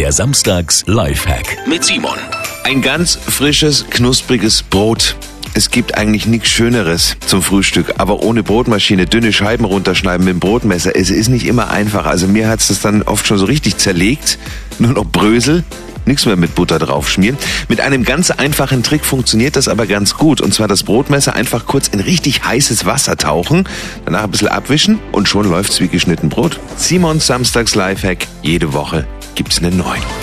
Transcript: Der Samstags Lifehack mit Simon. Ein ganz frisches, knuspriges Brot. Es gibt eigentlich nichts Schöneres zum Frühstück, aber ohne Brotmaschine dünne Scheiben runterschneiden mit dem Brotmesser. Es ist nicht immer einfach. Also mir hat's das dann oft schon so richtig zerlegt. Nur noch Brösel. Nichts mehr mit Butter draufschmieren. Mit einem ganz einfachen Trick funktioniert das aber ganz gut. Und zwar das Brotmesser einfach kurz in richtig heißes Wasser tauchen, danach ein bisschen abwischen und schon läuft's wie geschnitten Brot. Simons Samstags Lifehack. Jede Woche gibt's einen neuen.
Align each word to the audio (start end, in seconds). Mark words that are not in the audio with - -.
Der 0.00 0.12
Samstags 0.12 0.82
Lifehack 0.86 1.58
mit 1.66 1.84
Simon. 1.84 2.16
Ein 2.64 2.80
ganz 2.80 3.16
frisches, 3.16 3.84
knuspriges 3.90 4.62
Brot. 4.62 5.14
Es 5.52 5.70
gibt 5.70 5.98
eigentlich 5.98 6.24
nichts 6.24 6.48
Schöneres 6.48 7.18
zum 7.26 7.42
Frühstück, 7.42 7.92
aber 7.98 8.22
ohne 8.22 8.42
Brotmaschine 8.42 9.04
dünne 9.04 9.30
Scheiben 9.30 9.66
runterschneiden 9.66 10.24
mit 10.24 10.32
dem 10.32 10.40
Brotmesser. 10.40 10.96
Es 10.96 11.10
ist 11.10 11.28
nicht 11.28 11.44
immer 11.44 11.68
einfach. 11.68 12.06
Also 12.06 12.28
mir 12.28 12.48
hat's 12.48 12.68
das 12.68 12.80
dann 12.80 13.02
oft 13.02 13.26
schon 13.26 13.36
so 13.36 13.44
richtig 13.44 13.76
zerlegt. 13.76 14.38
Nur 14.78 14.94
noch 14.94 15.04
Brösel. 15.04 15.64
Nichts 16.06 16.24
mehr 16.24 16.36
mit 16.36 16.54
Butter 16.54 16.78
draufschmieren. 16.78 17.36
Mit 17.68 17.82
einem 17.82 18.02
ganz 18.02 18.30
einfachen 18.30 18.82
Trick 18.82 19.04
funktioniert 19.04 19.54
das 19.54 19.68
aber 19.68 19.86
ganz 19.86 20.14
gut. 20.14 20.40
Und 20.40 20.54
zwar 20.54 20.66
das 20.66 20.82
Brotmesser 20.82 21.34
einfach 21.34 21.66
kurz 21.66 21.88
in 21.88 22.00
richtig 22.00 22.42
heißes 22.42 22.86
Wasser 22.86 23.18
tauchen, 23.18 23.68
danach 24.06 24.24
ein 24.24 24.30
bisschen 24.30 24.48
abwischen 24.48 24.98
und 25.12 25.28
schon 25.28 25.50
läuft's 25.50 25.78
wie 25.78 25.88
geschnitten 25.88 26.30
Brot. 26.30 26.58
Simons 26.78 27.26
Samstags 27.26 27.74
Lifehack. 27.74 28.26
Jede 28.40 28.72
Woche 28.72 29.06
gibt's 29.42 29.62
einen 29.62 29.78
neuen. 29.78 30.19